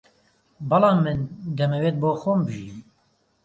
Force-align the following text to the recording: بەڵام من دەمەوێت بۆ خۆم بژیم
بەڵام 0.69 0.97
من 1.05 1.19
دەمەوێت 1.57 1.95
بۆ 2.01 2.11
خۆم 2.21 2.39
بژیم 2.47 2.77